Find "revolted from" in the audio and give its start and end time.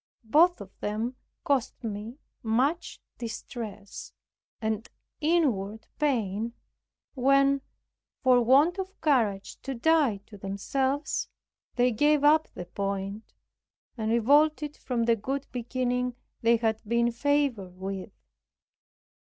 14.11-15.03